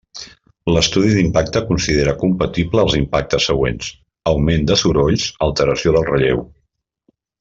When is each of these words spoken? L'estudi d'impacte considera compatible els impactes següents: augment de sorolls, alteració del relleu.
L'estudi 0.75 1.11
d'impacte 1.17 1.61
considera 1.67 2.15
compatible 2.23 2.81
els 2.85 2.97
impactes 3.01 3.47
següents: 3.51 3.91
augment 4.33 4.67
de 4.73 4.79
sorolls, 4.85 5.27
alteració 5.49 5.95
del 5.99 6.09
relleu. 6.11 6.43